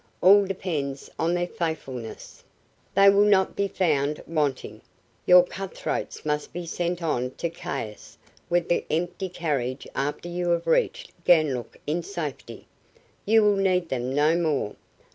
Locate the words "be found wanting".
3.55-4.81